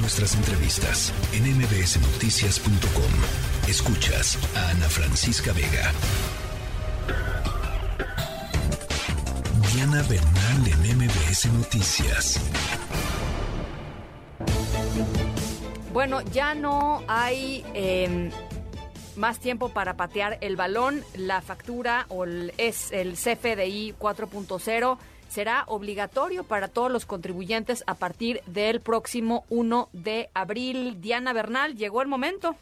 [0.00, 3.68] Nuestras entrevistas en mbsnoticias.com.
[3.68, 5.92] Escuchas a Ana Francisca Vega.
[9.72, 12.40] Diana Bernal en MBS Noticias.
[15.92, 18.30] Bueno, ya no hay em,
[19.16, 21.02] más tiempo para patear el balón.
[21.16, 24.96] La factura o el, es el CFDI 4.0
[25.28, 31.00] será obligatorio para todos los contribuyentes a partir del próximo 1 de abril.
[31.00, 32.56] Diana Bernal, llegó el momento.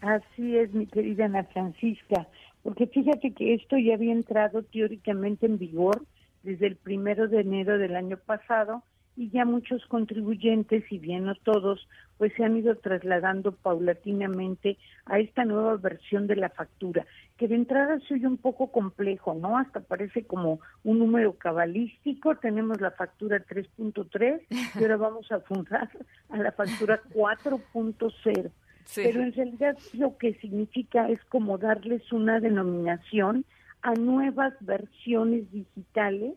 [0.00, 2.28] Así es, mi querida Ana Francisca,
[2.62, 6.04] porque fíjate que esto ya había entrado teóricamente en vigor
[6.42, 8.82] desde el primero de enero del año pasado
[9.18, 15.18] y ya muchos contribuyentes, y bien no todos, pues se han ido trasladando paulatinamente a
[15.18, 17.04] esta nueva versión de la factura,
[17.36, 19.58] que de entrada se oye un poco complejo, ¿no?
[19.58, 24.40] Hasta parece como un número cabalístico, tenemos la factura 3.3
[24.78, 25.90] y ahora vamos a fundar
[26.28, 28.50] a la factura 4.0.
[28.94, 33.44] Pero en realidad lo que significa es como darles una denominación
[33.82, 36.34] a nuevas versiones digitales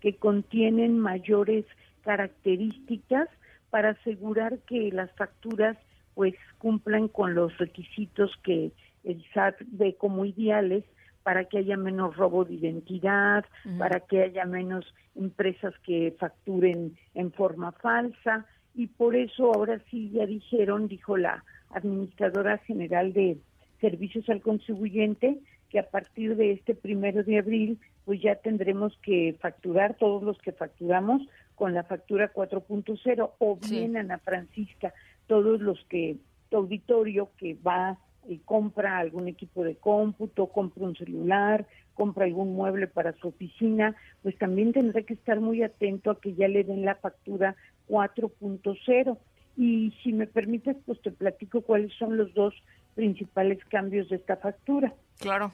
[0.00, 1.66] que contienen mayores
[2.02, 3.28] características
[3.70, 5.76] para asegurar que las facturas
[6.14, 8.72] pues cumplan con los requisitos que
[9.04, 10.84] el SAT ve como ideales
[11.22, 13.44] para que haya menos robo de identidad,
[13.78, 18.46] para que haya menos empresas que facturen en forma falsa.
[18.74, 23.38] Y por eso ahora sí ya dijeron, dijo la administradora general de
[23.80, 25.38] servicios al contribuyente,
[25.70, 30.36] que a partir de este primero de abril pues ya tendremos que facturar todos los
[30.38, 31.22] que facturamos
[31.54, 34.92] con la factura 4.0 o bien Ana Francisca,
[35.26, 36.16] todos los que,
[36.48, 42.54] tu auditorio que va y compra algún equipo de cómputo, compra un celular, compra algún
[42.54, 46.64] mueble para su oficina, pues también tendrá que estar muy atento a que ya le
[46.64, 47.56] den la factura
[47.88, 49.18] 4.0.
[49.56, 52.54] Y si me permites, pues te platico cuáles son los dos
[52.94, 54.94] principales cambios de esta factura.
[55.18, 55.52] Claro.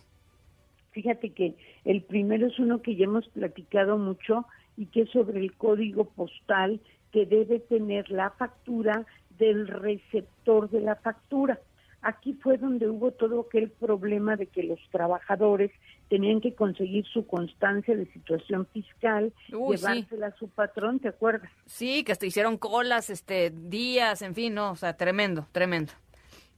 [0.93, 4.47] Fíjate que el primero es uno que ya hemos platicado mucho
[4.79, 6.81] y que es sobre el código postal
[7.13, 9.05] que debe tener la factura
[9.39, 11.61] del receptor de la factura.
[12.01, 15.73] Aquí fue donde hubo todo aquel problema de que los trabajadores
[16.09, 21.51] tenían que conseguir su constancia de situación fiscal, llevársela a su patrón, ¿te acuerdas?
[21.67, 25.93] Sí, que hasta hicieron colas, este, días, en fin, no, o sea, tremendo, tremendo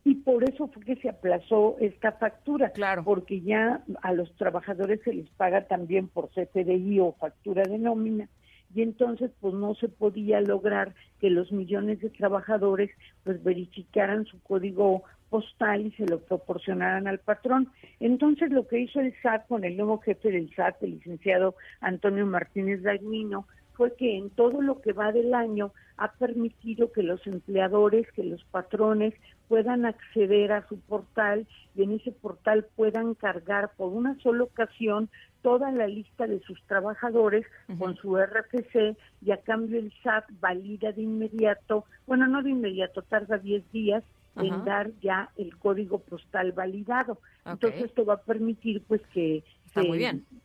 [0.04, 3.04] y por eso fue que se aplazó esta factura, claro.
[3.04, 8.28] porque ya a los trabajadores se les paga también por CFDI o factura de nómina
[8.74, 12.90] y entonces pues no se podía lograr que los millones de trabajadores
[13.24, 17.70] pues verificaran su código postal y se lo proporcionaran al patrón.
[18.00, 22.26] Entonces lo que hizo el SAT con el nuevo jefe del SAT, el licenciado Antonio
[22.26, 23.46] Martínez Dagnino,
[23.80, 28.22] fue que en todo lo que va del año ha permitido que los empleadores, que
[28.22, 29.14] los patrones
[29.48, 35.08] puedan acceder a su portal y en ese portal puedan cargar por una sola ocasión
[35.40, 37.46] toda la lista de sus trabajadores
[37.78, 43.00] con su RFC y a cambio el SAT valida de inmediato, bueno, no de inmediato,
[43.00, 44.04] tarda 10 días
[44.36, 47.18] en dar ya el código postal validado.
[47.46, 49.42] Entonces esto va a permitir pues que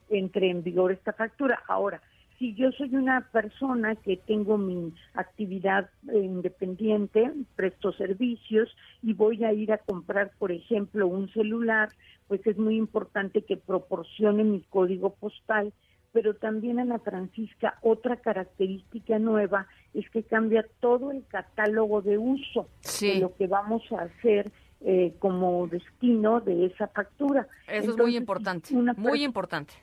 [0.07, 1.61] entre en vigor esta factura.
[1.67, 2.01] Ahora,
[2.37, 8.69] si yo soy una persona que tengo mi actividad independiente, presto servicios
[9.01, 11.89] y voy a ir a comprar, por ejemplo, un celular,
[12.27, 15.73] pues es muy importante que proporcione mi código postal,
[16.11, 22.67] pero también Ana Francisca, otra característica nueva es que cambia todo el catálogo de uso
[23.01, 27.47] de lo que vamos a hacer eh, como destino de esa factura.
[27.67, 29.73] Eso es muy importante, muy importante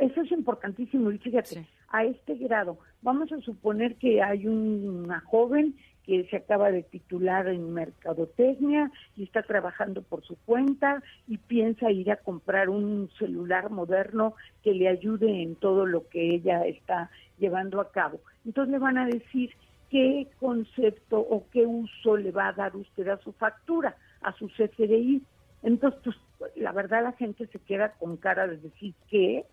[0.00, 5.74] eso es importantísimo y fíjate, a este grado, vamos a suponer que hay una joven
[6.04, 11.90] que se acaba de titular en mercadotecnia y está trabajando por su cuenta y piensa
[11.90, 17.10] ir a comprar un celular moderno que le ayude en todo lo que ella está
[17.38, 18.20] llevando a cabo.
[18.46, 19.50] Entonces le van a decir
[19.90, 24.48] qué concepto o qué uso le va a dar usted a su factura, a su
[24.48, 25.22] CFDI.
[25.62, 26.00] Entonces,
[26.38, 29.44] pues, la verdad la gente se queda con cara de decir qué,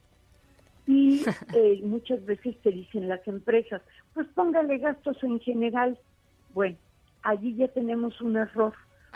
[0.87, 1.23] y
[1.53, 3.81] eh, muchas veces te dicen las empresas,
[4.13, 5.97] pues póngale gastos en general.
[6.53, 6.77] Bueno,
[7.23, 8.73] allí ya tenemos un error,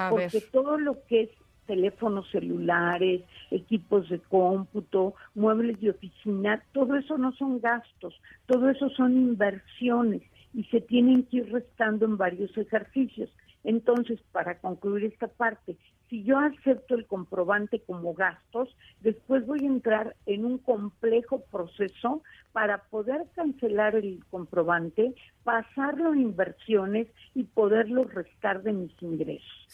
[0.10, 1.30] porque todo lo que es
[1.68, 3.21] teléfonos celulares,
[3.51, 10.24] equipos de cómputo, muebles de oficina, todo eso no son gastos, todo eso son inversiones
[10.54, 13.30] y se tienen que ir restando en varios ejercicios.
[13.63, 15.78] Entonces, para concluir esta parte,
[16.10, 22.24] si yo acepto el comprobante como gastos, después voy a entrar en un complejo proceso
[22.51, 25.13] para poder cancelar el comprobante,
[25.44, 29.68] pasarlo a inversiones y poderlo restar de mis ingresos.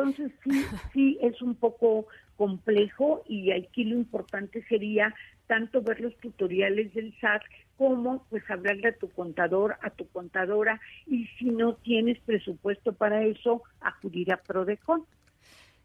[0.00, 0.50] Entonces sí,
[0.94, 2.06] sí es un poco
[2.36, 5.14] complejo y aquí lo importante sería
[5.46, 7.42] tanto ver los tutoriales del SAT
[7.82, 13.24] como pues hablarle a tu contador, a tu contadora y si no tienes presupuesto para
[13.24, 15.04] eso, acudir a Prodecon.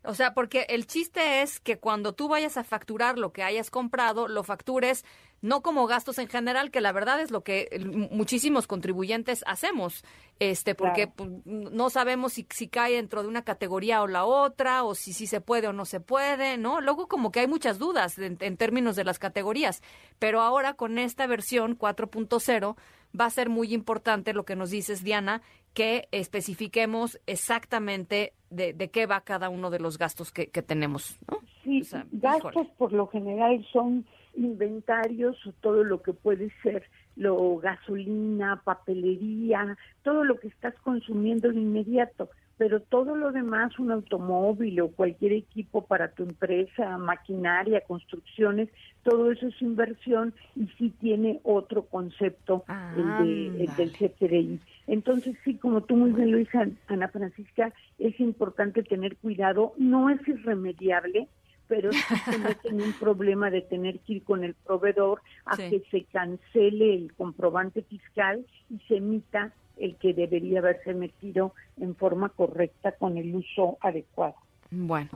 [0.03, 3.71] O sea, porque el chiste es que cuando tú vayas a facturar lo que hayas
[3.71, 5.05] comprado, lo factures
[5.41, 7.69] no como gastos en general, que la verdad es lo que
[8.11, 10.03] muchísimos contribuyentes hacemos,
[10.39, 14.83] este, porque pues, no sabemos si, si cae dentro de una categoría o la otra,
[14.83, 16.81] o si, si se puede o no se puede, ¿no?
[16.81, 19.81] Luego como que hay muchas dudas en, en términos de las categorías,
[20.19, 22.75] pero ahora con esta versión 4.0
[23.19, 25.41] va a ser muy importante lo que nos dices, Diana,
[25.73, 31.19] que especifiquemos exactamente de, qué va cada uno de los gastos que, tenemos.
[31.29, 31.39] ¿no?
[31.63, 31.81] Sí,
[32.11, 34.05] gastos por lo general son
[34.35, 36.83] inventarios o todo lo que puede ser
[37.15, 43.91] lo gasolina, papelería, todo lo que estás consumiendo de inmediato, pero todo lo demás, un
[43.91, 48.69] automóvil o cualquier equipo para tu empresa, maquinaria, construcciones,
[49.03, 52.65] todo eso es inversión y sí tiene otro concepto
[52.97, 54.59] el, de, del CFDI.
[54.87, 60.09] Entonces sí, como tú muy bien lo dices, Ana Francisca, es importante tener cuidado, no
[60.09, 61.27] es irremediable,
[61.67, 66.03] pero se meten un problema de tener que ir con el proveedor a que se
[66.05, 72.93] cancele el comprobante fiscal y se emita el que debería haberse metido en forma correcta
[72.93, 74.35] con el uso adecuado.
[74.69, 75.11] Bueno,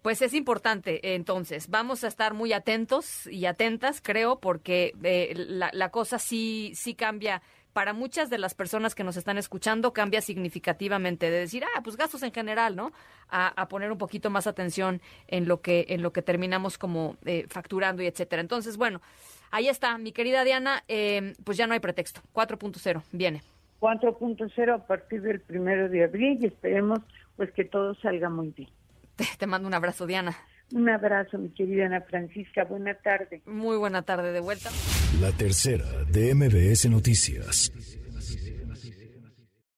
[0.00, 1.14] pues es importante.
[1.14, 6.72] Entonces, vamos a estar muy atentos y atentas, creo, porque eh, la, la, cosa sí,
[6.74, 7.42] sí cambia
[7.74, 11.96] para muchas de las personas que nos están escuchando cambia significativamente de decir, ah, pues
[11.96, 12.92] gastos en general, ¿no?
[13.28, 17.46] A, poner un poquito más atención en lo que, en lo que terminamos como eh,
[17.48, 18.40] facturando y etcétera.
[18.40, 19.02] Entonces, bueno,
[19.50, 22.20] ahí está, mi querida Diana, eh, pues ya no hay pretexto.
[22.32, 23.42] 4.0, viene.
[23.80, 27.00] 4.0 a partir del primero de abril y esperemos
[27.36, 28.68] pues que todo salga muy bien.
[29.38, 30.36] te mando un abrazo, Diana.
[30.74, 32.64] Un abrazo, mi querida Ana Francisca.
[32.64, 33.42] Buena tarde.
[33.46, 34.70] Muy buena tarde de vuelta.
[35.20, 37.70] La tercera de MBS Noticias.